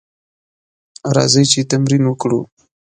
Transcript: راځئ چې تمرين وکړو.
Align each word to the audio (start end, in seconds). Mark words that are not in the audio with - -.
راځئ 1.15 1.43
چې 1.51 1.61
تمرين 1.71 2.03
وکړو. 2.07 2.41